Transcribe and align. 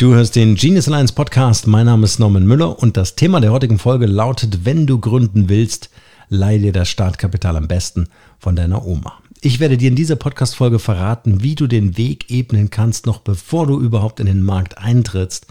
Du 0.00 0.14
hörst 0.14 0.34
den 0.34 0.54
Genius 0.54 0.88
Alliance 0.88 1.12
Podcast. 1.12 1.66
Mein 1.66 1.84
Name 1.84 2.06
ist 2.06 2.18
Norman 2.18 2.46
Müller 2.46 2.78
und 2.78 2.96
das 2.96 3.16
Thema 3.16 3.38
der 3.38 3.52
heutigen 3.52 3.78
Folge 3.78 4.06
lautet, 4.06 4.64
wenn 4.64 4.86
du 4.86 4.98
gründen 4.98 5.50
willst, 5.50 5.90
leih 6.30 6.56
dir 6.56 6.72
das 6.72 6.88
Startkapital 6.88 7.54
am 7.54 7.68
besten 7.68 8.08
von 8.38 8.56
deiner 8.56 8.86
Oma. 8.86 9.18
Ich 9.42 9.60
werde 9.60 9.76
dir 9.76 9.90
in 9.90 9.96
dieser 9.96 10.16
Podcast-Folge 10.16 10.78
verraten, 10.78 11.42
wie 11.42 11.54
du 11.54 11.66
den 11.66 11.98
Weg 11.98 12.30
ebnen 12.30 12.70
kannst, 12.70 13.04
noch 13.04 13.18
bevor 13.18 13.66
du 13.66 13.78
überhaupt 13.78 14.20
in 14.20 14.26
den 14.26 14.42
Markt 14.42 14.78
eintrittst, 14.78 15.46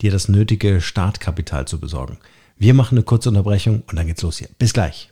dir 0.00 0.10
das 0.10 0.30
nötige 0.30 0.80
Startkapital 0.80 1.68
zu 1.68 1.78
besorgen. 1.78 2.16
Wir 2.56 2.72
machen 2.72 2.96
eine 2.96 3.02
kurze 3.02 3.28
Unterbrechung 3.28 3.82
und 3.86 3.98
dann 3.98 4.06
geht's 4.06 4.22
los 4.22 4.38
hier. 4.38 4.48
Bis 4.58 4.72
gleich. 4.72 5.10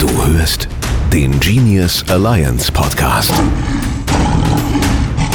Du 0.00 0.26
hörst 0.26 0.66
den 1.12 1.38
Genius 1.38 2.04
Alliance 2.08 2.72
Podcast. 2.72 3.32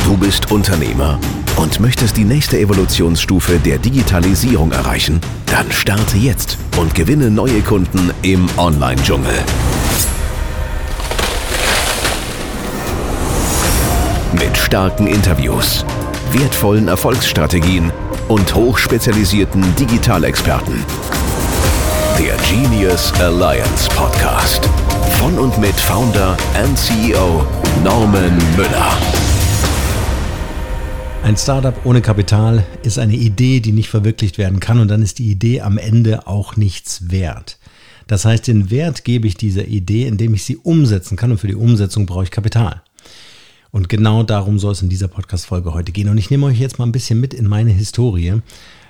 Du 0.03 0.17
bist 0.17 0.51
Unternehmer 0.51 1.17
und 1.55 1.79
möchtest 1.79 2.17
die 2.17 2.25
nächste 2.25 2.59
Evolutionsstufe 2.59 3.57
der 3.57 3.77
Digitalisierung 3.77 4.73
erreichen? 4.73 5.21
Dann 5.45 5.71
starte 5.71 6.17
jetzt 6.17 6.57
und 6.77 6.93
gewinne 6.93 7.31
neue 7.31 7.61
Kunden 7.61 8.11
im 8.21 8.49
Online-Dschungel. 8.57 9.33
Mit 14.33 14.57
starken 14.57 15.07
Interviews, 15.07 15.85
wertvollen 16.33 16.89
Erfolgsstrategien 16.89 17.89
und 18.27 18.53
hochspezialisierten 18.53 19.73
Digitalexperten. 19.77 20.83
Der 22.19 22.35
Genius 22.49 23.13
Alliance 23.21 23.89
Podcast. 23.95 24.69
Von 25.17 25.39
und 25.39 25.57
mit 25.59 25.75
Founder 25.79 26.35
and 26.61 26.77
CEO 26.77 27.47
Norman 27.85 28.37
Müller. 28.57 29.32
Ein 31.23 31.37
Startup 31.37 31.85
ohne 31.85 32.01
Kapital 32.01 32.65
ist 32.83 32.99
eine 32.99 33.15
Idee, 33.15 33.61
die 33.61 33.71
nicht 33.71 33.87
verwirklicht 33.87 34.37
werden 34.37 34.59
kann 34.59 34.81
und 34.81 34.89
dann 34.89 35.01
ist 35.01 35.19
die 35.19 35.31
Idee 35.31 35.61
am 35.61 35.77
Ende 35.77 36.27
auch 36.27 36.57
nichts 36.57 37.09
wert. 37.11 37.59
Das 38.07 38.25
heißt, 38.25 38.45
den 38.45 38.69
Wert 38.69 39.05
gebe 39.05 39.25
ich 39.25 39.37
dieser 39.37 39.65
Idee, 39.65 40.05
indem 40.05 40.33
ich 40.33 40.43
sie 40.43 40.57
umsetzen 40.57 41.15
kann 41.15 41.31
und 41.31 41.37
für 41.37 41.47
die 41.47 41.55
Umsetzung 41.55 42.05
brauche 42.05 42.25
ich 42.25 42.31
Kapital. 42.31 42.83
Und 43.71 43.87
genau 43.87 44.23
darum 44.23 44.59
soll 44.59 44.73
es 44.73 44.81
in 44.81 44.89
dieser 44.89 45.07
Podcast-Folge 45.07 45.73
heute 45.73 45.93
gehen. 45.93 46.09
Und 46.09 46.17
ich 46.17 46.29
nehme 46.29 46.45
euch 46.45 46.59
jetzt 46.59 46.77
mal 46.77 46.85
ein 46.85 46.91
bisschen 46.91 47.21
mit 47.21 47.33
in 47.33 47.47
meine 47.47 47.71
Historie. 47.71 48.41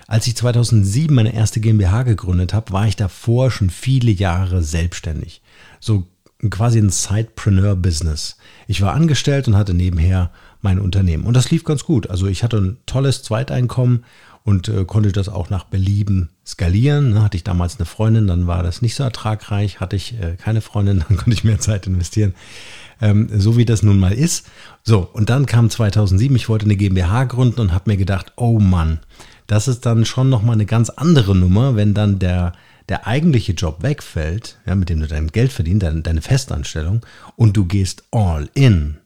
Als 0.07 0.25
ich 0.25 0.35
2007 0.35 1.15
meine 1.15 1.35
erste 1.35 1.59
GmbH 1.59 2.01
gegründet 2.01 2.51
habe, 2.51 2.73
war 2.73 2.87
ich 2.87 2.95
davor 2.95 3.51
schon 3.51 3.69
viele 3.69 4.09
Jahre 4.09 4.63
selbstständig. 4.63 5.43
So 5.79 6.07
quasi 6.49 6.79
ein 6.79 6.89
Sidepreneur-Business. 6.89 8.37
Ich 8.67 8.81
war 8.81 8.93
angestellt 8.93 9.47
und 9.47 9.55
hatte 9.55 9.73
nebenher 9.73 10.31
mein 10.61 10.79
Unternehmen. 10.79 11.25
Und 11.25 11.35
das 11.35 11.51
lief 11.51 11.63
ganz 11.63 11.83
gut. 11.83 12.09
Also 12.09 12.27
ich 12.27 12.43
hatte 12.43 12.57
ein 12.57 12.77
tolles 12.85 13.23
Zweiteinkommen 13.23 14.05
und 14.43 14.67
äh, 14.67 14.85
konnte 14.85 15.11
das 15.11 15.29
auch 15.29 15.49
nach 15.49 15.65
Belieben 15.65 16.29
skalieren. 16.45 17.11
Ne, 17.11 17.23
hatte 17.23 17.37
ich 17.37 17.43
damals 17.43 17.77
eine 17.77 17.85
Freundin, 17.85 18.27
dann 18.27 18.47
war 18.47 18.63
das 18.63 18.81
nicht 18.81 18.95
so 18.95 19.03
ertragreich. 19.03 19.79
Hatte 19.79 19.95
ich 19.95 20.19
äh, 20.19 20.35
keine 20.35 20.61
Freundin, 20.61 21.03
dann 21.07 21.17
konnte 21.17 21.33
ich 21.33 21.43
mehr 21.43 21.59
Zeit 21.59 21.87
investieren. 21.87 22.33
Ähm, 23.01 23.29
so 23.37 23.57
wie 23.57 23.65
das 23.65 23.83
nun 23.83 23.99
mal 23.99 24.13
ist. 24.13 24.47
So, 24.83 24.99
und 24.99 25.29
dann 25.29 25.45
kam 25.45 25.69
2007, 25.69 26.35
ich 26.35 26.49
wollte 26.49 26.65
eine 26.65 26.75
GmbH 26.75 27.25
gründen 27.25 27.61
und 27.61 27.73
habe 27.73 27.91
mir 27.91 27.97
gedacht, 27.97 28.33
oh 28.35 28.59
Mann, 28.59 28.99
das 29.47 29.67
ist 29.67 29.85
dann 29.85 30.05
schon 30.05 30.29
nochmal 30.29 30.53
eine 30.53 30.65
ganz 30.65 30.89
andere 30.89 31.35
Nummer, 31.35 31.75
wenn 31.75 31.93
dann 31.93 32.19
der, 32.19 32.53
der 32.89 33.07
eigentliche 33.07 33.53
Job 33.53 33.81
wegfällt, 33.81 34.57
ja, 34.65 34.75
mit 34.75 34.89
dem 34.89 34.99
du 34.99 35.07
dein 35.07 35.27
Geld 35.27 35.51
verdienst, 35.51 35.83
deine, 35.83 36.01
deine 36.01 36.21
Festanstellung, 36.21 37.05
und 37.35 37.55
du 37.57 37.65
gehst 37.65 38.03
all 38.11 38.49
in. 38.53 38.97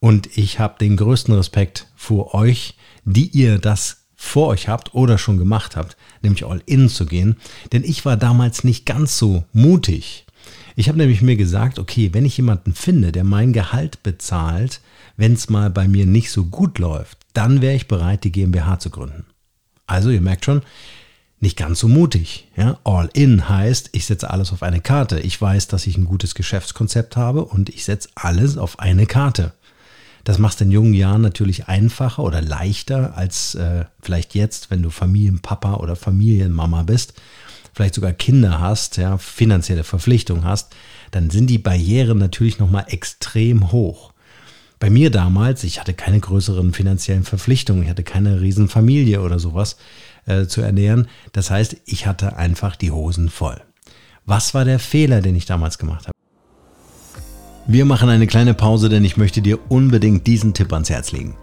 Und 0.00 0.36
ich 0.36 0.58
habe 0.58 0.78
den 0.78 0.96
größten 0.96 1.34
Respekt 1.34 1.86
vor 1.96 2.34
euch, 2.34 2.76
die 3.04 3.28
ihr 3.28 3.58
das 3.58 4.04
vor 4.14 4.48
euch 4.48 4.68
habt 4.68 4.94
oder 4.94 5.18
schon 5.18 5.38
gemacht 5.38 5.76
habt, 5.76 5.96
nämlich 6.22 6.44
all 6.44 6.62
in 6.66 6.88
zu 6.88 7.06
gehen. 7.06 7.36
Denn 7.72 7.84
ich 7.84 8.04
war 8.04 8.16
damals 8.16 8.64
nicht 8.64 8.86
ganz 8.86 9.18
so 9.18 9.44
mutig. 9.52 10.26
Ich 10.74 10.88
habe 10.88 10.98
nämlich 10.98 11.22
mir 11.22 11.36
gesagt, 11.36 11.78
okay, 11.78 12.10
wenn 12.12 12.26
ich 12.26 12.36
jemanden 12.36 12.74
finde, 12.74 13.12
der 13.12 13.24
mein 13.24 13.52
Gehalt 13.52 14.02
bezahlt, 14.02 14.80
wenn 15.16 15.32
es 15.32 15.48
mal 15.48 15.70
bei 15.70 15.88
mir 15.88 16.06
nicht 16.06 16.30
so 16.30 16.44
gut 16.44 16.78
läuft, 16.78 17.18
dann 17.32 17.62
wäre 17.62 17.74
ich 17.74 17.88
bereit, 17.88 18.24
die 18.24 18.32
GmbH 18.32 18.78
zu 18.78 18.90
gründen. 18.90 19.24
Also 19.86 20.10
ihr 20.10 20.20
merkt 20.20 20.44
schon, 20.44 20.62
nicht 21.40 21.56
ganz 21.56 21.80
so 21.80 21.88
mutig. 21.88 22.48
Ja? 22.56 22.78
All 22.84 23.10
in 23.12 23.48
heißt, 23.48 23.90
ich 23.92 24.06
setze 24.06 24.30
alles 24.30 24.52
auf 24.52 24.62
eine 24.62 24.80
Karte. 24.80 25.20
Ich 25.20 25.40
weiß, 25.40 25.68
dass 25.68 25.86
ich 25.86 25.96
ein 25.96 26.06
gutes 26.06 26.34
Geschäftskonzept 26.34 27.16
habe 27.16 27.44
und 27.44 27.68
ich 27.68 27.84
setze 27.84 28.08
alles 28.14 28.56
auf 28.56 28.78
eine 28.78 29.06
Karte. 29.06 29.52
Das 30.24 30.38
macht 30.38 30.60
in 30.60 30.72
jungen 30.72 30.94
Jahren 30.94 31.22
natürlich 31.22 31.68
einfacher 31.68 32.24
oder 32.24 32.42
leichter 32.42 33.16
als 33.16 33.54
äh, 33.54 33.84
vielleicht 34.02 34.34
jetzt, 34.34 34.72
wenn 34.72 34.82
du 34.82 34.90
Familienpapa 34.90 35.74
oder 35.74 35.94
Familienmama 35.94 36.82
bist, 36.82 37.14
vielleicht 37.72 37.94
sogar 37.94 38.12
Kinder 38.12 38.58
hast, 38.58 38.96
ja, 38.96 39.18
finanzielle 39.18 39.84
Verpflichtungen 39.84 40.44
hast, 40.44 40.74
dann 41.12 41.30
sind 41.30 41.46
die 41.46 41.58
Barrieren 41.58 42.18
natürlich 42.18 42.58
nochmal 42.58 42.86
extrem 42.88 43.70
hoch. 43.70 44.12
Bei 44.80 44.90
mir 44.90 45.10
damals, 45.10 45.62
ich 45.62 45.78
hatte 45.78 45.94
keine 45.94 46.18
größeren 46.18 46.72
finanziellen 46.72 47.22
Verpflichtungen, 47.22 47.84
ich 47.84 47.88
hatte 47.88 48.02
keine 48.02 48.40
Riesenfamilie 48.40 49.20
oder 49.20 49.38
sowas 49.38 49.76
äh, 50.26 50.46
zu 50.46 50.60
ernähren. 50.60 51.08
Das 51.32 51.50
heißt, 51.50 51.76
ich 51.86 52.06
hatte 52.06 52.36
einfach 52.36 52.76
die 52.76 52.90
Hosen 52.90 53.28
voll. 53.28 53.60
Was 54.24 54.54
war 54.54 54.64
der 54.64 54.78
Fehler, 54.78 55.20
den 55.22 55.36
ich 55.36 55.46
damals 55.46 55.78
gemacht 55.78 56.06
habe? 56.06 56.12
Wir 57.68 57.84
machen 57.84 58.08
eine 58.08 58.26
kleine 58.26 58.54
Pause, 58.54 58.88
denn 58.88 59.04
ich 59.04 59.16
möchte 59.16 59.42
dir 59.42 59.58
unbedingt 59.70 60.26
diesen 60.26 60.54
Tipp 60.54 60.72
ans 60.72 60.90
Herz 60.90 61.10
legen. 61.10 61.36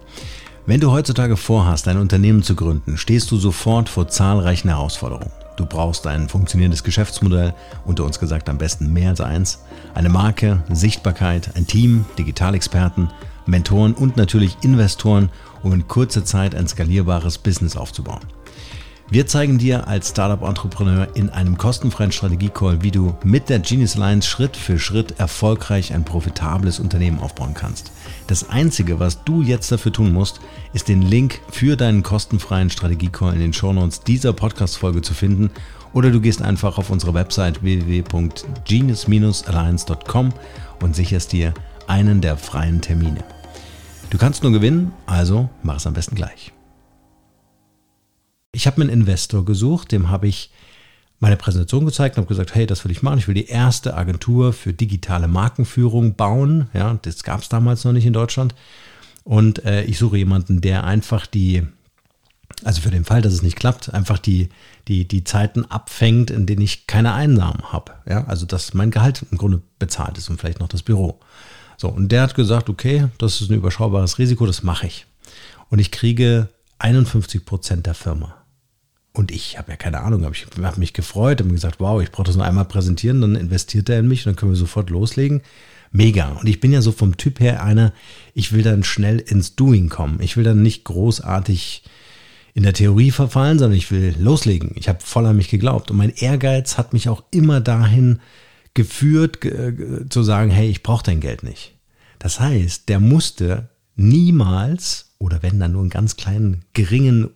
Wenn 0.65 0.79
du 0.79 0.91
heutzutage 0.91 1.35
vorhast, 1.35 1.89
ein 1.89 1.97
Unternehmen 1.97 2.43
zu 2.43 2.55
gründen, 2.55 2.97
stehst 2.97 3.29
du 3.31 3.37
sofort 3.37 3.89
vor 3.89 4.07
zahlreichen 4.07 4.69
Herausforderungen. 4.69 5.31
Du 5.57 5.65
brauchst 5.65 6.07
ein 6.07 6.29
funktionierendes 6.29 6.83
Geschäftsmodell, 6.83 7.53
unter 7.85 8.05
uns 8.05 8.19
gesagt 8.19 8.47
am 8.49 8.57
besten 8.57 8.91
mehr 8.93 9.09
als 9.09 9.21
eins, 9.21 9.59
eine 9.93 10.09
Marke, 10.09 10.63
Sichtbarkeit, 10.71 11.55
ein 11.55 11.67
Team, 11.67 12.05
Digitalexperten, 12.17 13.09
Mentoren 13.45 13.93
und 13.93 14.17
natürlich 14.17 14.57
Investoren, 14.61 15.29
um 15.61 15.73
in 15.73 15.87
kurzer 15.87 16.25
Zeit 16.25 16.55
ein 16.55 16.67
skalierbares 16.67 17.37
Business 17.37 17.77
aufzubauen. 17.77 18.21
Wir 19.09 19.27
zeigen 19.27 19.59
dir 19.59 19.87
als 19.87 20.09
Startup-Entrepreneur 20.09 21.07
in 21.13 21.29
einem 21.29 21.57
kostenfreien 21.57 22.11
Strategie-Call, 22.11 22.81
wie 22.81 22.89
du 22.89 23.15
mit 23.23 23.47
der 23.49 23.59
Genius 23.59 23.95
Alliance 23.95 24.27
Schritt 24.27 24.57
für 24.57 24.79
Schritt 24.79 25.19
erfolgreich 25.19 25.93
ein 25.93 26.03
profitables 26.03 26.79
Unternehmen 26.79 27.19
aufbauen 27.19 27.53
kannst. 27.53 27.91
Das 28.27 28.49
Einzige, 28.49 28.99
was 28.99 29.23
du 29.23 29.43
jetzt 29.43 29.71
dafür 29.71 29.91
tun 29.91 30.11
musst, 30.13 30.39
ist 30.73 30.87
den 30.87 31.03
Link 31.03 31.41
für 31.51 31.75
deinen 31.75 32.01
kostenfreien 32.01 32.71
Strategie-Call 32.71 33.33
in 33.33 33.39
den 33.39 33.53
Shownotes 33.53 34.01
dieser 34.01 34.33
Podcast-Folge 34.33 35.03
zu 35.03 35.13
finden 35.13 35.51
oder 35.93 36.09
du 36.09 36.19
gehst 36.19 36.41
einfach 36.41 36.79
auf 36.79 36.89
unsere 36.89 37.13
Website 37.13 37.61
www.genius-alliance.com 37.61 40.33
und 40.81 40.95
sicherst 40.95 41.33
dir 41.33 41.53
einen 41.87 42.21
der 42.21 42.37
freien 42.37 42.81
Termine. 42.81 43.23
Du 44.09 44.17
kannst 44.17 44.43
nur 44.43 44.51
gewinnen, 44.51 44.91
also 45.05 45.49
mach 45.63 45.77
es 45.77 45.87
am 45.87 45.93
besten 45.93 46.15
gleich. 46.15 46.53
Ich 48.51 48.67
habe 48.67 48.79
mir 48.79 48.91
einen 48.91 49.01
Investor 49.01 49.43
gesucht, 49.43 49.91
dem 49.91 50.09
habe 50.09 50.27
ich 50.27 50.51
meine 51.19 51.37
Präsentation 51.37 51.85
gezeigt 51.85 52.17
und 52.17 52.23
habe 52.23 52.27
gesagt, 52.27 52.53
hey, 52.53 52.67
das 52.67 52.83
will 52.83 52.91
ich 52.91 53.01
machen. 53.01 53.17
Ich 53.17 53.27
will 53.27 53.33
die 53.33 53.47
erste 53.47 53.95
Agentur 53.95 54.53
für 54.53 54.73
digitale 54.73 55.27
Markenführung 55.27 56.15
bauen. 56.15 56.67
Ja, 56.73 56.99
das 57.01 57.23
gab 57.23 57.41
es 57.41 57.49
damals 57.49 57.85
noch 57.85 57.93
nicht 57.93 58.05
in 58.05 58.13
Deutschland. 58.13 58.53
Und 59.23 59.63
äh, 59.63 59.83
ich 59.85 59.97
suche 59.97 60.17
jemanden, 60.17 60.59
der 60.59 60.83
einfach 60.83 61.25
die, 61.25 61.63
also 62.63 62.81
für 62.81 62.91
den 62.91 63.05
Fall, 63.05 63.21
dass 63.21 63.33
es 63.33 63.41
nicht 63.41 63.55
klappt, 63.55 63.93
einfach 63.93 64.19
die, 64.19 64.49
die, 64.89 65.07
die 65.07 65.23
Zeiten 65.23 65.65
abfängt, 65.65 66.29
in 66.29 66.45
denen 66.45 66.61
ich 66.61 66.87
keine 66.87 67.13
Einnahmen 67.13 67.71
habe. 67.71 67.93
Ja, 68.07 68.25
also 68.25 68.45
dass 68.45 68.73
mein 68.73 68.91
Gehalt 68.91 69.25
im 69.31 69.37
Grunde 69.37 69.61
bezahlt 69.79 70.17
ist 70.17 70.29
und 70.29 70.39
vielleicht 70.39 70.59
noch 70.59 70.67
das 70.67 70.83
Büro. 70.83 71.19
So, 71.77 71.89
und 71.89 72.11
der 72.11 72.21
hat 72.21 72.35
gesagt, 72.35 72.69
okay, 72.69 73.07
das 73.17 73.41
ist 73.41 73.49
ein 73.49 73.55
überschaubares 73.55 74.19
Risiko, 74.19 74.45
das 74.45 74.63
mache 74.63 74.87
ich. 74.87 75.05
Und 75.69 75.79
ich 75.79 75.91
kriege 75.91 76.49
51 76.79 77.45
Prozent 77.45 77.85
der 77.85 77.93
Firma. 77.93 78.35
Und 79.13 79.31
ich 79.31 79.57
habe 79.59 79.71
ja 79.71 79.77
keine 79.77 80.01
Ahnung, 80.01 80.25
aber 80.25 80.33
ich 80.33 80.47
habe 80.61 80.79
mich 80.79 80.93
gefreut 80.93 81.39
und 81.41 81.49
gesagt, 81.49 81.79
wow, 81.79 82.01
ich 82.01 82.11
brauche 82.11 82.25
das 82.25 82.35
nur 82.35 82.45
einmal 82.45 82.65
präsentieren, 82.65 83.21
dann 83.21 83.35
investiert 83.35 83.87
er 83.89 83.99
in 83.99 84.07
mich 84.07 84.25
und 84.25 84.31
dann 84.31 84.35
können 84.35 84.51
wir 84.51 84.57
sofort 84.57 84.89
loslegen. 84.89 85.41
Mega. 85.91 86.29
Und 86.29 86.49
ich 86.49 86.59
bin 86.59 86.73
ja 86.73 86.81
so 86.81 86.91
vom 86.91 87.17
Typ 87.17 87.39
her 87.39 87.63
einer, 87.63 87.93
ich 88.33 88.51
will 88.51 88.63
dann 88.63 88.83
schnell 88.83 89.19
ins 89.19 89.55
Doing 89.55 89.89
kommen. 89.89 90.19
Ich 90.21 90.35
will 90.35 90.43
dann 90.43 90.63
nicht 90.63 90.83
großartig 90.85 91.83
in 92.55 92.63
der 92.63 92.73
Theorie 92.73 93.11
verfallen, 93.11 93.59
sondern 93.59 93.77
ich 93.77 93.91
will 93.91 94.15
loslegen. 94.17 94.71
Ich 94.75 94.89
habe 94.89 94.99
voll 95.01 95.27
an 95.27 95.37
mich 95.37 95.49
geglaubt. 95.49 95.91
Und 95.91 95.97
mein 95.97 96.09
Ehrgeiz 96.09 96.79
hat 96.79 96.93
mich 96.93 97.09
auch 97.09 97.23
immer 97.29 97.61
dahin 97.61 98.19
geführt, 98.73 99.39
zu 100.09 100.23
sagen, 100.23 100.49
hey, 100.49 100.69
ich 100.69 100.83
brauche 100.83 101.03
dein 101.03 101.19
Geld 101.19 101.43
nicht. 101.43 101.77
Das 102.19 102.39
heißt, 102.39 102.89
der 102.89 102.99
musste 102.99 103.69
niemals 103.95 105.13
oder 105.19 105.43
wenn 105.43 105.59
dann 105.59 105.73
nur 105.73 105.81
einen 105.81 105.89
ganz 105.89 106.17
kleinen, 106.17 106.65
geringen 106.73 107.29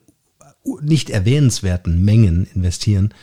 nicht 0.82 1.10
erwähnenswerten 1.10 2.04
Mengen 2.04 2.46
investieren 2.54 3.14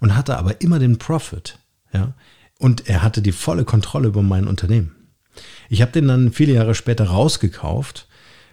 und 0.00 0.16
hatte 0.16 0.36
aber 0.36 0.60
immer 0.60 0.78
den 0.78 0.98
Profit. 0.98 1.58
Ja? 1.92 2.14
Und 2.58 2.88
er 2.88 3.02
hatte 3.02 3.22
die 3.22 3.32
volle 3.32 3.64
Kontrolle 3.64 4.08
über 4.08 4.22
mein 4.22 4.46
Unternehmen. 4.46 4.94
Ich 5.68 5.80
habe 5.80 5.92
den 5.92 6.08
dann 6.08 6.32
viele 6.32 6.52
Jahre 6.52 6.74
später 6.74 7.04
rausgekauft 7.04 8.08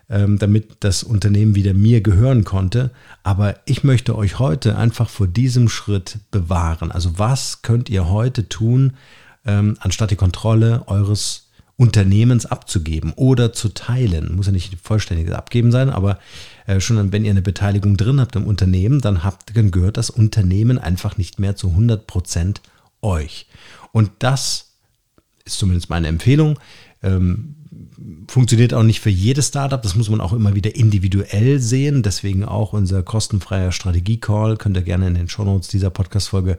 damit 0.10 0.78
das 0.80 1.04
Unternehmen 1.04 1.56
wieder 1.56 1.74
mir 1.74 2.02
gehören 2.02 2.44
konnte. 2.44 2.92
Aber 3.24 3.56
ich 3.66 3.84
möchte 3.84 4.16
euch 4.16 4.40
heute 4.40 4.78
einfach 4.78 5.10
vor 5.10 5.28
diesem 5.28 5.70
Schritt 5.70 6.18
bewahren. 6.32 6.92
Also 6.92 7.20
was 7.20 7.62
könnt 7.62 7.90
ihr 7.90 8.10
heute 8.10 8.50
tun, 8.50 8.94
ähm, 9.46 9.78
anstatt 9.80 10.12
die 10.12 10.16
Kontrolle 10.16 10.84
eures 10.88 11.50
Unternehmens 11.80 12.46
abzugeben 12.46 13.14
oder 13.16 13.54
zu 13.54 13.70
teilen. 13.70 14.36
Muss 14.36 14.48
ja 14.48 14.52
nicht 14.52 14.76
vollständiges 14.84 15.34
Abgeben 15.34 15.72
sein, 15.72 15.90
aber 15.90 16.20
äh, 16.68 16.82
schon 16.82 17.14
wenn 17.14 17.24
ihr 17.24 17.32
eine 17.32 17.42
Beteiligung 17.42 17.96
drin 17.96 18.20
habt 18.20 18.36
im 18.36 18.46
Unternehmen, 18.46 19.00
dann, 19.00 19.24
habt, 19.24 19.56
dann 19.56 19.72
gehört 19.72 19.96
das 19.96 20.10
Unternehmen 20.10 20.78
einfach 20.78 21.16
nicht 21.16 21.40
mehr 21.40 21.56
zu 21.56 21.70
100 21.70 22.06
Prozent 22.06 22.62
euch. 23.02 23.48
Und 23.94 24.12
das 24.20 24.74
ist 25.46 25.58
zumindest 25.58 25.90
meine 25.90 26.10
Empfehlung. 26.10 26.60
Ähm, 27.02 27.56
funktioniert 28.28 28.74
auch 28.74 28.84
nicht 28.84 29.00
für 29.00 29.10
jedes 29.10 29.48
Startup. 29.48 29.82
Das 29.82 29.96
muss 29.96 30.10
man 30.10 30.22
auch 30.22 30.34
immer 30.34 30.56
wieder 30.56 30.76
individuell 30.76 31.60
sehen. 31.60 32.04
Deswegen 32.04 32.46
auch 32.46 32.74
unser 32.74 33.04
kostenfreier 33.04 33.72
Strategie-Call. 33.72 34.58
Könnt 34.58 34.78
ihr 34.78 34.84
gerne 34.84 35.08
in 35.08 35.16
den 35.16 35.30
Shownotes 35.30 35.68
dieser 35.68 35.90
Podcast-Folge 35.90 36.58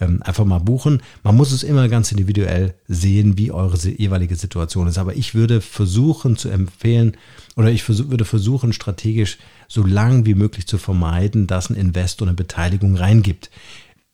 ähm, 0.00 0.22
einfach 0.22 0.44
mal 0.44 0.58
buchen. 0.58 1.02
Man 1.22 1.36
muss 1.36 1.52
es 1.52 1.62
immer 1.62 1.88
ganz 1.88 2.12
individuell 2.12 2.74
sehen, 2.88 3.38
wie 3.38 3.50
eure 3.50 3.76
jeweilige 3.76 4.36
Situation 4.36 4.86
ist. 4.88 4.98
Aber 4.98 5.16
ich 5.16 5.34
würde 5.34 5.60
versuchen 5.60 6.36
zu 6.36 6.48
empfehlen 6.48 7.16
oder 7.56 7.70
ich 7.70 7.82
versuch, 7.82 8.10
würde 8.10 8.24
versuchen, 8.24 8.72
strategisch 8.72 9.38
so 9.68 9.84
lang 9.84 10.26
wie 10.26 10.34
möglich 10.34 10.66
zu 10.66 10.78
vermeiden, 10.78 11.46
dass 11.46 11.70
ein 11.70 11.76
Investor 11.76 12.28
eine 12.28 12.36
Beteiligung 12.36 12.96
reingibt. 12.96 13.50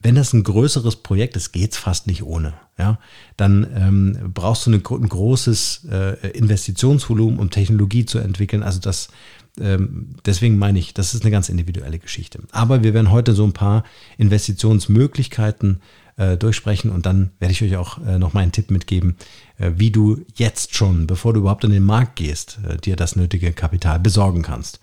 Wenn 0.03 0.15
das 0.15 0.33
ein 0.33 0.43
größeres 0.43 0.97
Projekt 0.97 1.37
ist, 1.37 1.53
geht 1.53 1.73
es 1.73 1.79
fast 1.79 2.07
nicht 2.07 2.23
ohne. 2.23 2.55
Ja, 2.79 2.99
dann 3.37 3.67
ähm, 3.75 4.33
brauchst 4.33 4.67
du 4.67 4.71
eine, 4.71 4.79
ein 4.79 5.09
großes 5.09 5.87
äh, 5.91 6.29
Investitionsvolumen, 6.31 7.39
um 7.39 7.51
Technologie 7.51 8.07
zu 8.07 8.19
entwickeln. 8.19 8.63
Also 8.63 8.81
das 8.81 9.09
ähm, 9.61 10.15
deswegen 10.25 10.59
meine 10.59 10.79
ich, 10.79 10.95
das 10.95 11.15
ist 11.15 11.23
eine 11.23 11.31
ganz 11.31 11.49
individuelle 11.49 11.99
Geschichte. 11.99 12.41
Aber 12.53 12.83
wir 12.83 12.95
werden 12.95 13.11
heute 13.11 13.35
so 13.35 13.45
ein 13.45 13.53
paar 13.53 13.85
Investitionsmöglichkeiten 14.17 15.83
äh, 16.17 16.37
durchsprechen 16.37 16.91
und 16.91 17.07
dann 17.07 17.31
werde 17.39 17.53
ich 17.53 17.63
euch 17.63 17.77
auch 17.77 17.99
äh, 18.05 18.19
noch 18.19 18.33
meinen 18.33 18.53
Tipp 18.53 18.71
mitgeben, 18.71 19.17
äh, 19.59 19.73
wie 19.77 19.91
du 19.91 20.25
jetzt 20.35 20.75
schon, 20.75 21.07
bevor 21.07 21.33
du 21.33 21.41
überhaupt 21.41 21.65
in 21.65 21.71
den 21.71 21.83
Markt 21.83 22.17
gehst, 22.17 22.59
äh, 22.69 22.77
dir 22.79 22.97
das 22.97 23.17
nötige 23.17 23.53
Kapital 23.53 23.99
besorgen 23.99 24.43
kannst. 24.43 24.81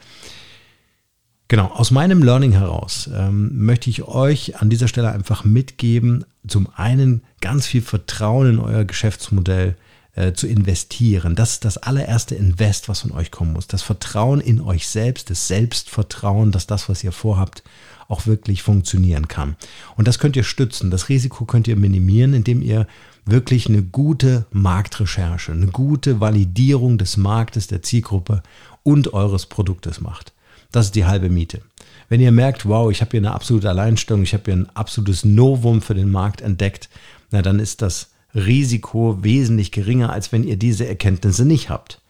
Genau, 1.49 1.65
aus 1.65 1.89
meinem 1.89 2.21
Learning 2.21 2.51
heraus 2.51 3.09
ähm, 3.11 3.65
möchte 3.65 3.89
ich 3.89 4.03
euch 4.03 4.61
an 4.61 4.69
dieser 4.69 4.87
Stelle 4.87 5.11
einfach 5.11 5.43
mitgeben, 5.43 6.23
zum 6.47 6.69
einen 6.75 7.23
ganz 7.41 7.65
viel 7.65 7.81
Vertrauen 7.81 8.51
in 8.51 8.59
euer 8.59 8.85
Geschäftsmodell 8.85 9.75
äh, 10.13 10.33
zu 10.33 10.45
investieren. 10.45 11.35
Das 11.35 11.53
ist 11.53 11.65
das 11.65 11.77
allererste 11.77 12.35
Invest, 12.35 12.87
was 12.87 12.99
von 12.99 13.11
euch 13.13 13.31
kommen 13.31 13.53
muss. 13.53 13.65
Das 13.65 13.81
Vertrauen 13.81 14.41
in 14.41 14.61
euch 14.61 14.87
selbst, 14.87 15.31
das 15.31 15.47
Selbstvertrauen, 15.47 16.51
dass 16.51 16.67
das, 16.67 16.87
was 16.87 17.03
ihr 17.03 17.11
vorhabt, 17.11 17.63
auch 18.07 18.27
wirklich 18.27 18.61
funktionieren 18.61 19.27
kann. 19.27 19.55
Und 19.97 20.07
das 20.07 20.19
könnt 20.19 20.35
ihr 20.35 20.43
stützen. 20.43 20.91
Das 20.91 21.09
Risiko 21.09 21.45
könnt 21.45 21.67
ihr 21.67 21.77
minimieren, 21.77 22.35
indem 22.35 22.61
ihr 22.61 22.85
wirklich 23.25 23.67
eine 23.67 23.81
gute 23.81 24.45
Marktrecherche, 24.51 25.51
eine 25.51 25.67
gute 25.67 26.19
Validierung 26.19 26.99
des 26.99 27.17
Marktes, 27.17 27.65
der 27.65 27.81
Zielgruppe 27.81 28.43
und 28.83 29.13
eures 29.13 29.47
Produktes 29.47 29.99
macht. 29.99 30.31
Das 30.71 30.87
ist 30.87 30.95
die 30.95 31.05
halbe 31.05 31.29
Miete. 31.29 31.61
Wenn 32.09 32.21
ihr 32.21 32.31
merkt, 32.31 32.67
wow, 32.67 32.91
ich 32.91 33.01
habe 33.01 33.11
hier 33.11 33.19
eine 33.19 33.33
absolute 33.33 33.69
Alleinstellung, 33.69 34.23
ich 34.23 34.33
habe 34.33 34.43
hier 34.45 34.55
ein 34.55 34.69
absolutes 34.75 35.25
Novum 35.25 35.81
für 35.81 35.93
den 35.93 36.09
Markt 36.09 36.41
entdeckt, 36.41 36.89
na 37.31 37.41
dann 37.41 37.59
ist 37.59 37.81
das 37.81 38.09
Risiko 38.33 39.23
wesentlich 39.23 39.71
geringer, 39.71 40.11
als 40.11 40.31
wenn 40.31 40.43
ihr 40.43 40.57
diese 40.57 40.87
Erkenntnisse 40.87 41.45
nicht 41.45 41.69
habt. 41.69 42.01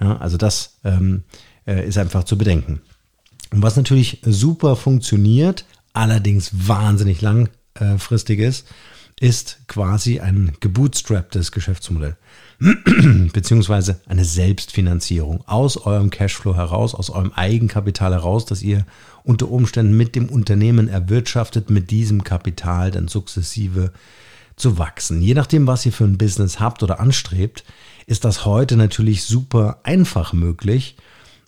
Ja, 0.00 0.16
also 0.18 0.36
das 0.36 0.78
ähm, 0.84 1.24
äh, 1.66 1.86
ist 1.86 1.98
einfach 1.98 2.24
zu 2.24 2.38
bedenken. 2.38 2.80
Und 3.50 3.62
was 3.62 3.76
natürlich 3.76 4.20
super 4.24 4.76
funktioniert, 4.76 5.64
allerdings 5.92 6.50
wahnsinnig 6.68 7.20
langfristig 7.20 8.40
ist, 8.40 8.66
ist 9.20 9.58
quasi 9.66 10.20
ein 10.20 10.52
gebootstrapptes 10.60 11.52
Geschäftsmodell, 11.52 12.16
beziehungsweise 13.32 14.00
eine 14.06 14.24
Selbstfinanzierung 14.24 15.42
aus 15.46 15.76
eurem 15.76 16.10
Cashflow 16.10 16.54
heraus, 16.54 16.94
aus 16.94 17.10
eurem 17.10 17.32
Eigenkapital 17.32 18.12
heraus, 18.12 18.44
das 18.44 18.62
ihr 18.62 18.86
unter 19.24 19.50
Umständen 19.50 19.96
mit 19.96 20.14
dem 20.14 20.28
Unternehmen 20.28 20.88
erwirtschaftet, 20.88 21.70
mit 21.70 21.90
diesem 21.90 22.24
Kapital 22.24 22.90
dann 22.90 23.08
sukzessive 23.08 23.92
zu 24.56 24.78
wachsen. 24.78 25.20
Je 25.20 25.34
nachdem, 25.34 25.66
was 25.66 25.86
ihr 25.86 25.92
für 25.92 26.04
ein 26.04 26.18
Business 26.18 26.60
habt 26.60 26.82
oder 26.82 27.00
anstrebt, 27.00 27.64
ist 28.06 28.24
das 28.24 28.44
heute 28.44 28.76
natürlich 28.76 29.24
super 29.24 29.80
einfach 29.82 30.32
möglich, 30.32 30.96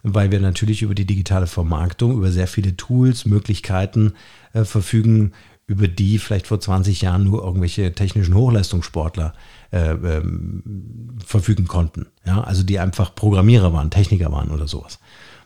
weil 0.02 0.30
wir 0.30 0.40
natürlich 0.40 0.82
über 0.82 0.94
die 0.94 1.04
digitale 1.04 1.46
Vermarktung, 1.46 2.12
über 2.12 2.30
sehr 2.30 2.46
viele 2.46 2.76
Tools, 2.76 3.26
Möglichkeiten 3.26 4.14
äh, 4.52 4.64
verfügen, 4.64 5.32
über 5.70 5.86
die 5.86 6.18
vielleicht 6.18 6.48
vor 6.48 6.58
20 6.58 7.00
Jahren 7.00 7.22
nur 7.22 7.44
irgendwelche 7.44 7.92
technischen 7.92 8.34
Hochleistungssportler 8.34 9.34
äh, 9.70 9.92
ähm, 9.92 11.16
verfügen 11.24 11.68
konnten. 11.68 12.06
Ja, 12.26 12.40
also 12.40 12.64
die 12.64 12.80
einfach 12.80 13.14
Programmierer 13.14 13.72
waren, 13.72 13.88
Techniker 13.88 14.32
waren 14.32 14.50
oder 14.50 14.66
sowas. 14.66 14.98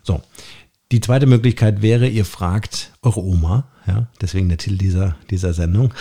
So, 0.02 0.22
die 0.92 1.00
zweite 1.00 1.26
Möglichkeit 1.26 1.82
wäre, 1.82 2.08
ihr 2.08 2.24
fragt 2.24 2.92
eure 3.02 3.22
Oma, 3.22 3.68
ja, 3.86 4.08
deswegen 4.22 4.48
der 4.48 4.56
Titel 4.56 4.78
dieser, 4.78 5.16
dieser 5.28 5.52
Sendung, 5.52 5.92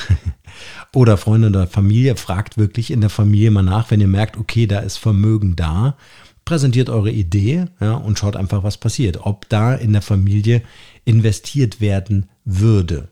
oder 0.93 1.17
Freunde 1.17 1.49
oder 1.49 1.67
Familie, 1.67 2.15
fragt 2.15 2.57
wirklich 2.57 2.91
in 2.91 3.01
der 3.01 3.09
Familie 3.09 3.51
mal 3.51 3.61
nach, 3.61 3.91
wenn 3.91 3.99
ihr 3.99 4.07
merkt, 4.07 4.37
okay, 4.37 4.67
da 4.67 4.79
ist 4.79 4.95
Vermögen 4.95 5.57
da, 5.57 5.97
präsentiert 6.45 6.89
eure 6.89 7.11
Idee 7.11 7.65
ja, 7.81 7.95
und 7.95 8.17
schaut 8.17 8.37
einfach, 8.37 8.63
was 8.63 8.77
passiert, 8.77 9.17
ob 9.25 9.49
da 9.49 9.75
in 9.75 9.91
der 9.91 10.01
Familie 10.01 10.61
investiert 11.03 11.81
werden 11.81 12.29
würde. 12.45 13.09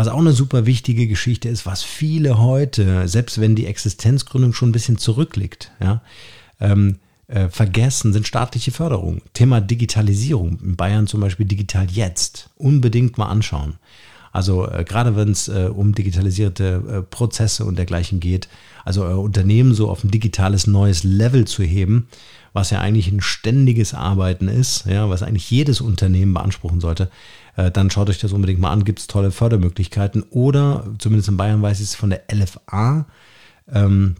Was 0.00 0.08
auch 0.08 0.18
eine 0.18 0.32
super 0.32 0.64
wichtige 0.64 1.06
Geschichte 1.06 1.50
ist, 1.50 1.66
was 1.66 1.82
viele 1.82 2.38
heute, 2.38 3.06
selbst 3.06 3.38
wenn 3.38 3.54
die 3.54 3.66
Existenzgründung 3.66 4.54
schon 4.54 4.70
ein 4.70 4.72
bisschen 4.72 4.96
zurückliegt, 4.96 5.72
ja, 5.78 6.00
ähm, 6.58 7.00
äh, 7.26 7.50
vergessen, 7.50 8.14
sind 8.14 8.26
staatliche 8.26 8.70
Förderung. 8.70 9.20
Thema 9.34 9.60
Digitalisierung. 9.60 10.58
In 10.62 10.76
Bayern 10.76 11.06
zum 11.06 11.20
Beispiel 11.20 11.44
Digital 11.44 11.86
Jetzt. 11.90 12.48
Unbedingt 12.56 13.18
mal 13.18 13.26
anschauen. 13.26 13.74
Also 14.32 14.66
äh, 14.66 14.84
gerade 14.84 15.16
wenn 15.16 15.32
es 15.32 15.48
äh, 15.48 15.68
um 15.70 15.94
digitalisierte 15.94 16.82
äh, 16.88 17.02
Prozesse 17.02 17.66
und 17.66 17.76
dergleichen 17.76 18.20
geht, 18.20 18.48
also 18.86 19.04
euer 19.04 19.20
Unternehmen 19.20 19.74
so 19.74 19.90
auf 19.90 20.02
ein 20.02 20.10
digitales 20.10 20.66
neues 20.66 21.04
Level 21.04 21.46
zu 21.46 21.62
heben, 21.62 22.08
was 22.54 22.70
ja 22.70 22.80
eigentlich 22.80 23.08
ein 23.08 23.20
ständiges 23.20 23.92
Arbeiten 23.92 24.48
ist, 24.48 24.86
ja, 24.86 25.10
was 25.10 25.22
eigentlich 25.22 25.50
jedes 25.50 25.82
Unternehmen 25.82 26.32
beanspruchen 26.32 26.80
sollte, 26.80 27.04
äh, 27.04 27.08
dann 27.56 27.90
schaut 27.90 28.08
euch 28.08 28.18
das 28.18 28.32
unbedingt 28.32 28.60
mal 28.60 28.70
an, 28.70 28.84
gibt 28.84 29.00
es 29.00 29.06
tolle 29.06 29.30
Fördermöglichkeiten. 29.30 30.22
Oder 30.30 30.84
zumindest 30.98 31.28
in 31.28 31.36
Bayern 31.36 31.62
weiß 31.62 31.80
ich 31.80 31.88
es 31.88 31.94
von 31.94 32.10
der 32.10 32.22
LFA, 32.32 33.06
ähm, 33.72 34.16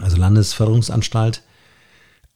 also 0.00 0.16
Landesförderungsanstalt, 0.16 1.42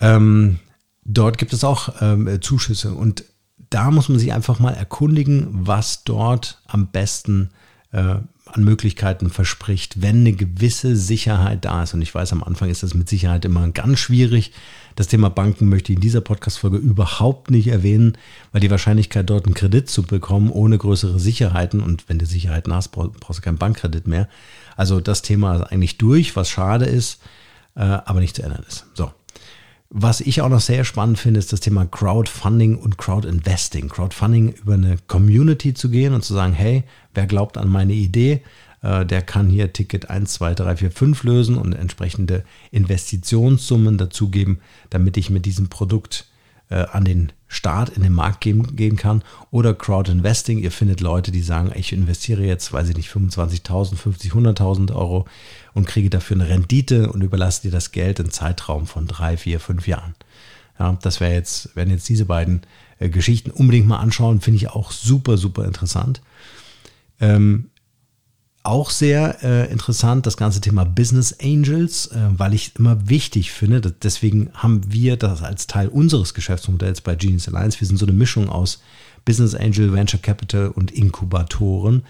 ähm, 0.00 0.58
dort 1.04 1.38
gibt 1.38 1.52
es 1.52 1.64
auch 1.64 2.00
ähm, 2.00 2.40
Zuschüsse. 2.40 2.94
Und 2.94 3.24
da 3.70 3.90
muss 3.90 4.08
man 4.08 4.18
sich 4.18 4.32
einfach 4.32 4.58
mal 4.58 4.74
erkundigen, 4.74 5.48
was 5.50 6.04
dort 6.04 6.62
am 6.66 6.88
besten 6.88 7.50
äh, 7.92 8.16
an 8.52 8.64
Möglichkeiten 8.64 9.30
verspricht, 9.30 10.02
wenn 10.02 10.20
eine 10.20 10.32
gewisse 10.32 10.96
Sicherheit 10.96 11.64
da 11.64 11.82
ist. 11.82 11.94
Und 11.94 12.02
ich 12.02 12.14
weiß, 12.14 12.32
am 12.32 12.42
Anfang 12.42 12.70
ist 12.70 12.82
das 12.82 12.94
mit 12.94 13.08
Sicherheit 13.08 13.44
immer 13.44 13.68
ganz 13.70 13.98
schwierig. 13.98 14.52
Das 14.96 15.06
Thema 15.06 15.30
Banken 15.30 15.68
möchte 15.68 15.92
ich 15.92 15.96
in 15.96 16.02
dieser 16.02 16.20
Podcast-Folge 16.20 16.76
überhaupt 16.76 17.50
nicht 17.50 17.68
erwähnen, 17.68 18.18
weil 18.52 18.60
die 18.60 18.70
Wahrscheinlichkeit, 18.70 19.30
dort 19.30 19.46
einen 19.46 19.54
Kredit 19.54 19.88
zu 19.88 20.02
bekommen, 20.02 20.50
ohne 20.50 20.78
größere 20.78 21.20
Sicherheiten, 21.20 21.80
und 21.80 22.08
wenn 22.08 22.18
du 22.18 22.26
Sicherheiten 22.26 22.74
hast, 22.74 22.88
brauchst 22.88 23.38
du 23.38 23.42
keinen 23.42 23.58
Bankkredit 23.58 24.06
mehr. 24.06 24.28
Also 24.76 25.00
das 25.00 25.22
Thema 25.22 25.56
ist 25.56 25.62
eigentlich 25.72 25.98
durch, 25.98 26.34
was 26.36 26.50
schade 26.50 26.84
ist, 26.84 27.20
äh, 27.76 27.82
aber 27.82 28.20
nicht 28.20 28.36
zu 28.36 28.42
ändern 28.42 28.64
ist. 28.66 28.86
So. 28.94 29.12
Was 29.90 30.20
ich 30.20 30.42
auch 30.42 30.50
noch 30.50 30.60
sehr 30.60 30.84
spannend 30.84 31.18
finde, 31.18 31.38
ist 31.38 31.50
das 31.50 31.60
Thema 31.60 31.86
Crowdfunding 31.86 32.76
und 32.76 32.98
Crowdinvesting. 32.98 33.88
Crowdfunding 33.88 34.52
über 34.52 34.74
eine 34.74 34.98
Community 35.06 35.72
zu 35.72 35.88
gehen 35.88 36.12
und 36.12 36.22
zu 36.22 36.34
sagen, 36.34 36.52
hey, 36.52 36.84
wer 37.14 37.26
glaubt 37.26 37.56
an 37.56 37.70
meine 37.70 37.94
Idee, 37.94 38.42
äh, 38.82 39.06
der 39.06 39.22
kann 39.22 39.48
hier 39.48 39.72
Ticket 39.72 40.10
1, 40.10 40.34
2, 40.34 40.54
3, 40.54 40.76
4, 40.76 40.90
5 40.90 41.22
lösen 41.22 41.56
und 41.56 41.72
entsprechende 41.72 42.44
Investitionssummen 42.70 43.96
dazugeben, 43.96 44.60
damit 44.90 45.16
ich 45.16 45.30
mit 45.30 45.46
diesem 45.46 45.68
Produkt 45.68 46.27
äh, 46.70 46.86
an 46.92 47.04
den 47.04 47.32
Start 47.46 47.88
in 47.90 48.02
den 48.02 48.12
Markt 48.12 48.40
gehen, 48.40 48.76
gehen 48.76 48.96
kann. 48.96 49.22
Oder 49.50 49.74
Crowd 49.74 50.10
Investing. 50.10 50.58
Ihr 50.58 50.70
findet 50.70 51.00
Leute, 51.00 51.30
die 51.30 51.40
sagen, 51.40 51.72
ich 51.74 51.92
investiere 51.92 52.42
jetzt, 52.42 52.72
weiß 52.72 52.90
ich 52.90 52.96
nicht, 52.96 53.10
25.000, 53.10 53.96
50, 53.96 54.32
100.000 54.32 54.94
Euro 54.94 55.26
und 55.72 55.86
kriege 55.86 56.10
dafür 56.10 56.36
eine 56.36 56.48
Rendite 56.48 57.10
und 57.10 57.22
überlasse 57.22 57.62
dir 57.62 57.70
das 57.70 57.92
Geld 57.92 58.20
in 58.20 58.30
Zeitraum 58.30 58.86
von 58.86 59.06
drei, 59.06 59.36
vier, 59.36 59.60
fünf 59.60 59.88
Jahren. 59.88 60.14
Ja, 60.78 60.96
das 61.02 61.20
wäre 61.20 61.32
jetzt, 61.32 61.74
werden 61.74 61.90
jetzt 61.90 62.08
diese 62.08 62.26
beiden 62.26 62.62
äh, 62.98 63.08
Geschichten 63.08 63.50
unbedingt 63.50 63.88
mal 63.88 63.98
anschauen, 63.98 64.40
finde 64.40 64.58
ich 64.58 64.70
auch 64.70 64.90
super, 64.90 65.36
super 65.36 65.64
interessant. 65.64 66.20
Ähm, 67.20 67.70
auch 68.68 68.90
sehr 68.90 69.42
äh, 69.42 69.72
interessant, 69.72 70.26
das 70.26 70.36
ganze 70.36 70.60
Thema 70.60 70.84
Business 70.84 71.34
Angels, 71.42 72.08
äh, 72.08 72.18
weil 72.36 72.52
ich 72.52 72.76
immer 72.76 73.08
wichtig 73.08 73.50
finde. 73.50 73.80
Dass, 73.80 73.94
deswegen 74.02 74.50
haben 74.52 74.92
wir 74.92 75.16
das 75.16 75.42
als 75.42 75.66
Teil 75.66 75.88
unseres 75.88 76.34
Geschäftsmodells 76.34 77.00
bei 77.00 77.16
Genius 77.16 77.48
Alliance. 77.48 77.80
Wir 77.80 77.88
sind 77.88 77.96
so 77.96 78.04
eine 78.04 78.14
Mischung 78.14 78.50
aus 78.50 78.82
Business 79.24 79.54
Angel, 79.54 79.92
Venture 79.92 80.20
Capital 80.20 80.68
und 80.68 80.90
Inkubatoren, 80.90 82.04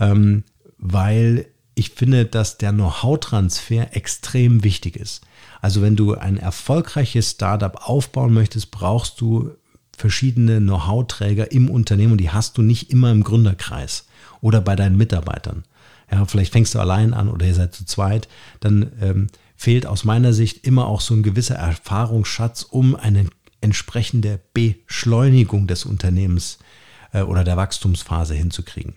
ähm, 0.00 0.44
weil 0.78 1.46
ich 1.74 1.90
finde, 1.90 2.24
dass 2.24 2.56
der 2.56 2.72
Know-how-Transfer 2.72 3.94
extrem 3.94 4.64
wichtig 4.64 4.96
ist. 4.96 5.22
Also 5.60 5.82
wenn 5.82 5.96
du 5.96 6.14
ein 6.14 6.38
erfolgreiches 6.38 7.32
Startup 7.32 7.76
aufbauen 7.88 8.32
möchtest, 8.32 8.70
brauchst 8.70 9.20
du 9.20 9.50
verschiedene 9.96 10.60
Know-how-Träger 10.60 11.52
im 11.52 11.70
Unternehmen 11.70 12.12
und 12.12 12.20
die 12.20 12.30
hast 12.30 12.56
du 12.56 12.62
nicht 12.62 12.90
immer 12.90 13.10
im 13.10 13.22
Gründerkreis 13.22 14.06
oder 14.40 14.60
bei 14.60 14.76
deinen 14.76 14.96
Mitarbeitern. 14.96 15.64
Ja, 16.14 16.24
vielleicht 16.26 16.52
fängst 16.52 16.76
du 16.76 16.78
allein 16.78 17.12
an 17.12 17.28
oder 17.28 17.44
ihr 17.44 17.54
seid 17.54 17.74
zu 17.74 17.84
zweit, 17.84 18.28
dann 18.60 18.92
ähm, 19.00 19.26
fehlt 19.56 19.84
aus 19.84 20.04
meiner 20.04 20.32
Sicht 20.32 20.64
immer 20.64 20.86
auch 20.86 21.00
so 21.00 21.12
ein 21.12 21.24
gewisser 21.24 21.56
Erfahrungsschatz, 21.56 22.62
um 22.62 22.94
eine 22.94 23.26
entsprechende 23.60 24.38
Beschleunigung 24.52 25.66
des 25.66 25.84
Unternehmens 25.84 26.58
äh, 27.12 27.22
oder 27.22 27.42
der 27.42 27.56
Wachstumsphase 27.56 28.34
hinzukriegen. 28.34 28.94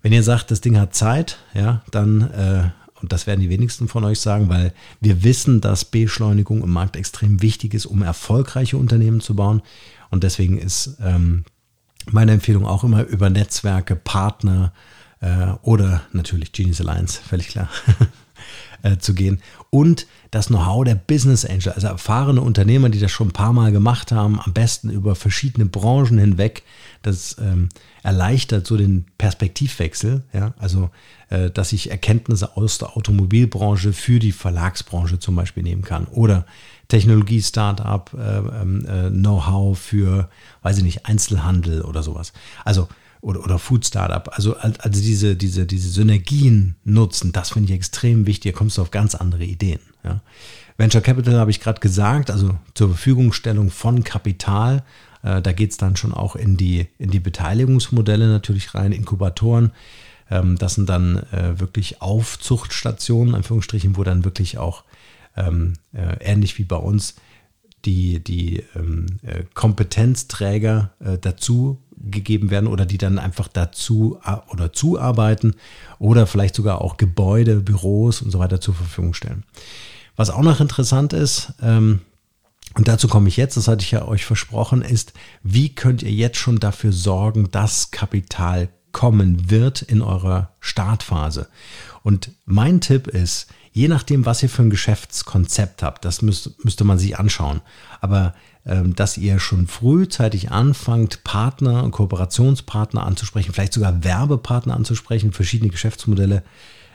Wenn 0.00 0.12
ihr 0.12 0.24
sagt, 0.24 0.50
das 0.50 0.60
Ding 0.60 0.80
hat 0.80 0.96
Zeit, 0.96 1.38
ja, 1.54 1.84
dann, 1.92 2.22
äh, 2.32 2.70
und 3.00 3.12
das 3.12 3.28
werden 3.28 3.40
die 3.40 3.50
wenigsten 3.50 3.86
von 3.86 4.02
euch 4.02 4.18
sagen, 4.18 4.48
weil 4.48 4.74
wir 5.00 5.22
wissen, 5.22 5.60
dass 5.60 5.84
Beschleunigung 5.84 6.64
im 6.64 6.70
Markt 6.70 6.96
extrem 6.96 7.40
wichtig 7.40 7.72
ist, 7.72 7.86
um 7.86 8.02
erfolgreiche 8.02 8.78
Unternehmen 8.78 9.20
zu 9.20 9.36
bauen. 9.36 9.62
Und 10.10 10.24
deswegen 10.24 10.58
ist 10.58 10.96
ähm, 11.00 11.44
meine 12.10 12.32
Empfehlung 12.32 12.66
auch 12.66 12.82
immer 12.82 13.04
über 13.04 13.30
Netzwerke, 13.30 13.94
Partner 13.94 14.72
äh, 15.22 15.54
oder 15.62 16.02
natürlich 16.12 16.52
Genius 16.52 16.80
Alliance, 16.80 17.20
völlig 17.22 17.48
klar, 17.48 17.68
äh, 18.82 18.98
zu 18.98 19.14
gehen. 19.14 19.40
Und 19.70 20.06
das 20.30 20.48
Know-how 20.48 20.84
der 20.84 20.96
Business 20.96 21.44
Angel, 21.44 21.72
also 21.72 21.86
erfahrene 21.86 22.40
Unternehmer, 22.40 22.90
die 22.90 22.98
das 22.98 23.10
schon 23.10 23.28
ein 23.28 23.32
paar 23.32 23.52
Mal 23.52 23.72
gemacht 23.72 24.12
haben, 24.12 24.40
am 24.40 24.52
besten 24.52 24.90
über 24.90 25.14
verschiedene 25.14 25.64
Branchen 25.64 26.18
hinweg. 26.18 26.64
Das 27.02 27.36
ähm, 27.38 27.68
erleichtert 28.02 28.66
so 28.66 28.76
den 28.76 29.06
Perspektivwechsel, 29.16 30.24
ja, 30.32 30.54
also 30.58 30.90
äh, 31.30 31.50
dass 31.50 31.72
ich 31.72 31.90
Erkenntnisse 31.90 32.56
aus 32.56 32.78
der 32.78 32.96
Automobilbranche 32.96 33.92
für 33.92 34.18
die 34.18 34.32
Verlagsbranche 34.32 35.18
zum 35.18 35.36
Beispiel 35.36 35.62
nehmen 35.62 35.82
kann 35.82 36.06
oder 36.06 36.46
Technologie-Startup, 36.88 38.10
äh, 38.14 38.38
ähm, 38.60 38.84
äh, 38.86 39.10
Know-how 39.10 39.78
für, 39.78 40.28
weiß 40.62 40.78
ich 40.78 40.84
nicht, 40.84 41.06
Einzelhandel 41.06 41.82
oder 41.82 42.02
sowas. 42.02 42.32
Also 42.64 42.88
oder, 43.22 43.42
oder 43.42 43.58
Food 43.58 43.86
Startup. 43.86 44.28
Also, 44.36 44.56
also 44.56 45.00
diese, 45.00 45.36
diese, 45.36 45.64
diese 45.64 45.88
Synergien 45.88 46.74
nutzen, 46.84 47.32
das 47.32 47.50
finde 47.52 47.70
ich 47.70 47.76
extrem 47.76 48.26
wichtig. 48.26 48.52
Da 48.52 48.58
kommst 48.58 48.76
du 48.76 48.82
auf 48.82 48.90
ganz 48.90 49.14
andere 49.14 49.44
Ideen. 49.44 49.80
Ja. 50.04 50.20
Venture 50.76 51.00
Capital 51.00 51.36
habe 51.36 51.50
ich 51.50 51.60
gerade 51.60 51.80
gesagt, 51.80 52.30
also 52.30 52.58
zur 52.74 52.88
Verfügungstellung 52.88 53.70
von 53.70 54.02
Kapital. 54.04 54.82
Äh, 55.22 55.40
da 55.40 55.52
geht 55.52 55.70
es 55.70 55.76
dann 55.76 55.96
schon 55.96 56.12
auch 56.12 56.34
in 56.34 56.56
die, 56.56 56.88
in 56.98 57.10
die 57.10 57.20
Beteiligungsmodelle 57.20 58.26
natürlich 58.26 58.74
rein, 58.74 58.90
Inkubatoren. 58.90 59.70
Ähm, 60.28 60.58
das 60.58 60.74
sind 60.74 60.88
dann 60.88 61.18
äh, 61.32 61.60
wirklich 61.60 62.02
Aufzuchtstationen, 62.02 63.36
Anführungsstrichen, 63.36 63.96
wo 63.96 64.02
dann 64.02 64.24
wirklich 64.24 64.58
auch 64.58 64.82
ähm, 65.36 65.74
äh, 65.92 66.16
ähnlich 66.20 66.58
wie 66.58 66.64
bei 66.64 66.76
uns 66.76 67.14
die, 67.84 68.22
die 68.22 68.64
ähm, 68.74 69.06
äh, 69.22 69.44
Kompetenzträger 69.54 70.92
dazu 71.20 71.80
gegeben 72.10 72.50
werden 72.50 72.66
oder 72.66 72.86
die 72.86 72.98
dann 72.98 73.18
einfach 73.18 73.48
dazu 73.48 74.18
oder 74.48 74.72
zuarbeiten 74.72 75.54
oder 75.98 76.26
vielleicht 76.26 76.54
sogar 76.54 76.80
auch 76.80 76.96
Gebäude, 76.96 77.56
Büros 77.56 78.22
und 78.22 78.30
so 78.30 78.38
weiter 78.38 78.60
zur 78.60 78.74
Verfügung 78.74 79.14
stellen. 79.14 79.44
Was 80.16 80.30
auch 80.30 80.42
noch 80.42 80.60
interessant 80.60 81.12
ist, 81.12 81.54
ähm, 81.62 82.00
und 82.74 82.88
dazu 82.88 83.08
komme 83.08 83.28
ich 83.28 83.36
jetzt, 83.36 83.56
das 83.56 83.68
hatte 83.68 83.84
ich 83.84 83.90
ja 83.90 84.06
euch 84.06 84.24
versprochen, 84.24 84.82
ist, 84.82 85.12
wie 85.42 85.74
könnt 85.74 86.02
ihr 86.02 86.12
jetzt 86.12 86.38
schon 86.38 86.58
dafür 86.58 86.92
sorgen, 86.92 87.50
dass 87.50 87.90
Kapital 87.90 88.70
kommen 88.92 89.50
wird 89.50 89.82
in 89.82 90.00
eurer 90.00 90.52
Startphase? 90.60 91.48
Und 92.02 92.30
mein 92.46 92.80
Tipp 92.80 93.08
ist, 93.08 93.48
je 93.72 93.88
nachdem, 93.88 94.24
was 94.24 94.42
ihr 94.42 94.48
für 94.48 94.62
ein 94.62 94.70
Geschäftskonzept 94.70 95.82
habt, 95.82 96.04
das 96.04 96.22
müsst, 96.22 96.64
müsste 96.64 96.84
man 96.84 96.98
sich 96.98 97.18
anschauen. 97.18 97.60
Aber 98.00 98.34
dass 98.64 99.18
ihr 99.18 99.40
schon 99.40 99.66
frühzeitig 99.66 100.52
anfangt, 100.52 101.24
Partner 101.24 101.82
und 101.82 101.90
Kooperationspartner 101.90 103.04
anzusprechen, 103.04 103.52
vielleicht 103.52 103.72
sogar 103.72 104.04
Werbepartner 104.04 104.74
anzusprechen, 104.74 105.32
verschiedene 105.32 105.70
Geschäftsmodelle 105.70 106.44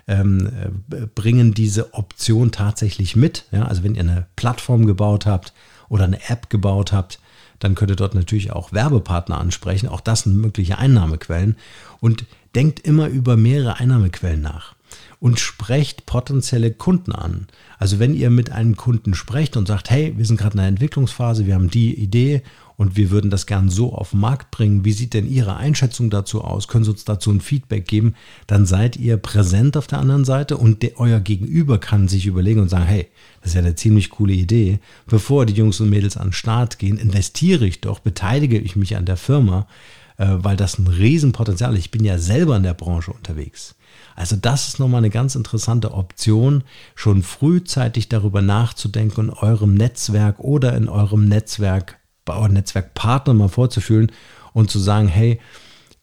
ähm, 0.08 0.50
äh, 0.92 1.06
bringen 1.14 1.54
diese 1.54 1.94
Option 1.94 2.52
tatsächlich 2.52 3.16
mit. 3.16 3.46
Ja, 3.52 3.66
also 3.66 3.84
wenn 3.84 3.96
ihr 3.96 4.02
eine 4.02 4.28
Plattform 4.38 4.86
gebaut 4.86 5.26
habt 5.26 5.54
oder 5.90 6.06
eine 6.06 6.30
App 6.30 6.50
gebaut 6.50 6.94
habt, 6.94 7.20
dann 7.60 7.76
könnt 7.76 7.92
ihr 7.92 7.98
dort 7.98 8.16
natürlich 8.16 8.52
auch 8.52 8.72
Werbepartner 8.72 9.38
ansprechen. 9.38 9.90
Auch 9.90 10.00
das 10.02 10.22
sind 10.22 10.38
mögliche 10.38 10.78
Einnahmequellen. 10.78 11.58
Und 12.00 12.26
denkt 12.56 12.80
immer 12.80 13.08
über 13.08 13.36
mehrere 13.36 13.78
Einnahmequellen 13.78 14.42
nach 14.42 14.77
und 15.20 15.40
sprecht 15.40 16.06
potenzielle 16.06 16.72
Kunden 16.72 17.12
an. 17.12 17.48
Also 17.80 18.00
wenn 18.00 18.14
ihr 18.14 18.30
mit 18.30 18.52
einem 18.52 18.76
Kunden 18.76 19.14
sprecht 19.14 19.58
und 19.58 19.68
sagt, 19.68 19.90
hey, 19.90 20.14
wir 20.18 20.26
sind 20.26 20.38
gerade 20.38 20.54
in 20.54 20.60
einer 20.60 20.70
Entwicklungsphase, 20.70 21.46
wir 21.46 21.56
haben 21.56 21.70
die 21.70 21.94
Idee 21.94 22.44
und 22.78 22.96
wir 22.96 23.10
würden 23.10 23.32
das 23.32 23.48
gern 23.48 23.70
so 23.70 23.94
auf 23.94 24.12
den 24.12 24.20
Markt 24.20 24.52
bringen. 24.52 24.86
Wie 24.86 24.92
sieht 24.92 25.16
denn 25.16 25.28
Ihre 25.28 25.58
Einschätzung 25.58 26.12
dazu 26.12 26.44
aus? 26.44 26.68
Können 26.68 26.84
Sie 26.84 26.92
uns 26.92 27.04
dazu 27.06 27.32
ein 27.32 27.42
Feedback 27.42 27.88
geben? 27.88 28.14
Dann 28.46 28.68
seid 28.68 28.98
ihr 28.98 29.18
präsent 29.18 29.76
auf 29.76 29.88
der 29.88 29.98
anderen 29.98 30.26
Seite 30.26 30.58
und 30.58 30.84
der, 30.84 31.00
euer 31.00 31.20
Gegenüber 31.20 31.80
kann 31.80 32.08
sich 32.08 32.28
überlegen 32.28 32.62
und 32.62 32.70
sagen, 32.70 32.86
hey, 32.86 33.08
das 33.42 33.50
ist 33.50 33.56
ja 33.56 33.62
eine 33.62 33.76
ziemlich 33.76 34.12
coole 34.12 34.34
Idee. 34.34 34.80
Bevor 35.08 35.48
die 35.48 35.54
Jungs 35.54 35.80
und 35.80 35.90
Mädels 35.90 36.18
an 36.18 36.28
den 36.28 36.34
Start 36.34 36.78
gehen, 36.78 36.98
investiere 36.98 37.66
ich 37.66 37.82
doch, 37.82 38.00
beteilige 38.00 38.60
ich 38.60 38.76
mich 38.76 38.96
an 38.96 39.06
der 39.06 39.18
Firma, 39.18 39.68
äh, 40.18 40.28
weil 40.30 40.56
das 40.56 40.78
ein 40.78 40.88
Riesenpotenzial 40.88 41.74
ist. 41.74 41.80
Ich 41.80 41.92
bin 41.92 42.06
ja 42.06 42.20
selber 42.20 42.56
in 42.58 42.64
der 42.64 42.76
Branche 42.76 43.12
unterwegs. 43.12 43.76
Also 44.18 44.36
das 44.36 44.68
ist 44.68 44.80
nochmal 44.80 44.98
eine 44.98 45.12
ganz 45.12 45.36
interessante 45.36 45.94
Option, 45.94 46.64
schon 46.96 47.22
frühzeitig 47.22 48.10
darüber 48.10 48.42
nachzudenken 48.42 49.30
und 49.30 49.30
eurem 49.30 49.76
Netzwerk 49.76 50.40
oder 50.40 50.76
in 50.76 50.90
eurem 50.90 51.26
Netzwerk, 51.28 52.00
bei 52.26 52.36
euren 52.36 52.54
Netzwerkpartnern 52.54 53.38
mal 53.38 53.48
vorzufühlen 53.48 54.12
und 54.54 54.72
zu 54.72 54.80
sagen, 54.80 55.08
hey, 55.08 55.40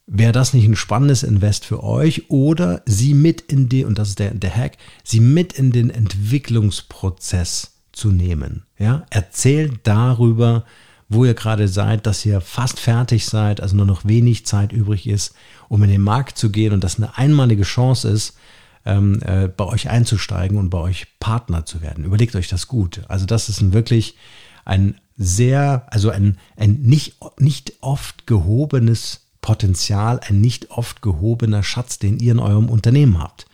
wäre 0.06 0.30
das 0.30 0.54
nicht 0.54 0.64
ein 0.64 0.76
spannendes 0.76 1.25
Invest 1.25 1.64
für 1.64 1.83
euch 1.83 2.30
oder 2.30 2.83
sie 2.87 3.14
mit 3.14 3.40
in 3.40 3.68
die, 3.68 3.85
und 3.85 3.99
das 3.99 4.11
ist 4.11 4.21
der, 4.21 4.33
der 4.33 4.54
Hack, 4.54 4.76
sie 5.02 5.18
mit 5.18 5.54
in 5.54 5.73
den 5.73 5.90
Entwicklungsprozess 5.90 7.80
zu 7.90 8.12
nehmen. 8.12 8.64
Ja, 8.78 9.06
erzählt 9.11 9.80
darüber, 9.83 10.64
wo 11.09 11.25
ihr 11.25 11.35
gerade 11.35 11.66
seid, 11.66 12.06
dass 12.06 12.25
ihr 12.25 12.40
fast 12.40 12.78
fertig 12.78 13.26
seid, 13.26 13.61
also 13.61 13.75
nur 13.75 13.87
noch 13.87 14.04
wenig 14.04 14.47
Zeit 14.47 14.73
übrig 14.73 15.09
ist, 15.09 15.35
um 15.68 15.83
in 15.83 15.90
den 15.90 16.00
Markt 16.00 16.38
zu 16.38 16.50
gehen 16.50 16.73
und 16.73 16.85
das 16.85 16.97
eine 16.97 17.16
einmalige 17.16 17.64
Chance 17.64 18.09
ist, 18.09 18.37
ähm, 18.85 19.21
äh, 19.23 19.49
bei 19.49 19.64
euch 19.64 19.88
einzusteigen 19.88 20.59
und 20.59 20.71
bei 20.71 20.78
euch 20.78 21.06
Partner 21.21 21.64
zu 21.64 21.80
werden. 21.80 22.04
Überlegt 22.04 22.37
euch 22.37 22.49
das 22.49 22.68
gut. 22.68 23.02
Also 23.09 23.26
das 23.26 23.49
ist 23.49 23.61
ein 23.61 23.73
wirklich 23.73 24.16
ein 24.64 24.97
sehr, 25.16 25.87
also 25.90 26.11
ein, 26.11 26.38
ein 26.56 26.80
nicht, 26.83 27.16
nicht 27.38 27.75
oft 27.80 28.26
gehobenes 28.26 29.26
Potenzial, 29.40 30.21
ein 30.26 30.40
nicht 30.40 30.71
oft 30.71 31.02
gehobener 31.02 31.62
Schatz, 31.62 31.99
den 31.99 32.18
ihr 32.18 32.33
in 32.33 32.38
eurem 32.38 32.68
Unternehmen 32.68 33.23
habt. 33.23 33.47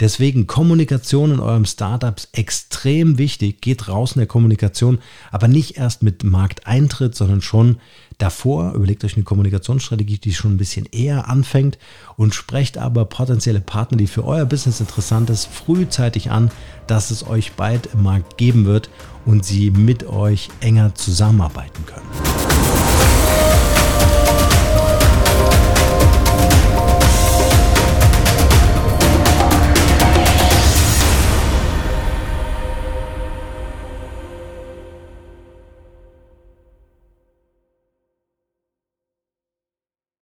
Deswegen 0.00 0.46
Kommunikation 0.46 1.32
in 1.32 1.40
eurem 1.40 1.64
Startup 1.64 2.20
extrem 2.32 3.18
wichtig. 3.18 3.60
Geht 3.60 3.88
raus 3.88 4.12
in 4.12 4.20
der 4.20 4.26
Kommunikation, 4.26 4.98
aber 5.30 5.48
nicht 5.48 5.78
erst 5.78 6.02
mit 6.02 6.24
Markteintritt, 6.24 7.14
sondern 7.14 7.40
schon 7.40 7.78
davor. 8.18 8.74
Überlegt 8.74 9.04
euch 9.04 9.14
eine 9.16 9.24
Kommunikationsstrategie, 9.24 10.18
die 10.18 10.34
schon 10.34 10.54
ein 10.54 10.58
bisschen 10.58 10.86
eher 10.86 11.28
anfängt 11.28 11.78
und 12.16 12.34
sprecht 12.34 12.78
aber 12.78 13.04
potenzielle 13.06 13.60
Partner, 13.60 13.96
die 13.96 14.06
für 14.06 14.24
euer 14.24 14.44
Business 14.44 14.80
interessant 14.80 15.30
ist, 15.30 15.46
frühzeitig 15.46 16.30
an, 16.30 16.50
dass 16.86 17.10
es 17.10 17.26
euch 17.26 17.52
bald 17.52 17.90
im 17.94 18.02
Markt 18.02 18.36
geben 18.36 18.64
wird 18.64 18.90
und 19.24 19.44
sie 19.44 19.70
mit 19.70 20.06
euch 20.06 20.50
enger 20.60 20.94
zusammenarbeiten 20.94 21.84
können. 21.86 22.75